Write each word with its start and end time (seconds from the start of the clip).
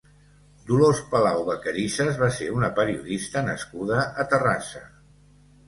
Dolors 0.69 1.01
Palau 1.11 1.43
Vacarisas 1.49 2.17
va 2.23 2.31
ser 2.39 2.49
una 2.55 2.71
periodista 2.81 3.47
nascuda 3.53 4.03
a 4.25 4.29
Terrassa. 4.35 4.85